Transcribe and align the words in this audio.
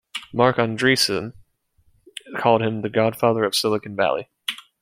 Marc 0.33 0.55
Andreessen 0.57 1.33
called 2.39 2.63
him 2.63 2.81
the 2.81 2.89
godfather 2.89 3.43
of 3.43 3.53
Silicon 3.53 3.95
Valley. 3.95 4.27